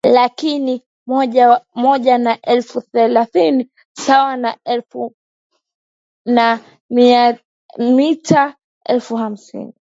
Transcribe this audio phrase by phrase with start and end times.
[0.15, 0.83] laki
[1.83, 4.57] moja na elfu thelathini sawa
[6.25, 6.59] na
[7.95, 9.73] mita elfu hamsini